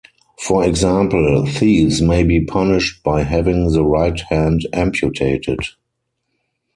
For 0.41 0.65
example, 0.65 1.45
thieves 1.45 2.01
may 2.01 2.23
be 2.23 2.43
punished 2.43 3.03
by 3.03 3.21
having 3.21 3.71
the 3.71 3.85
right 3.85 4.19
hand 4.19 4.65
amputated. 4.73 5.59